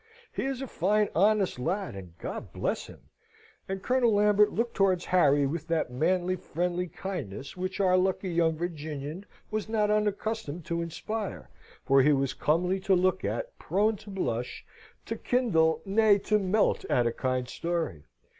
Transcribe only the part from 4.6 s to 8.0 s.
towards Harry with that manly, friendly kindness which our